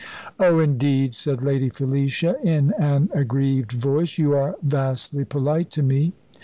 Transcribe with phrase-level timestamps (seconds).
[0.39, 4.17] "Oh, indeed," said Lady Felicia in an aggrieved voice.
[4.17, 6.13] "You are vastly polite to me."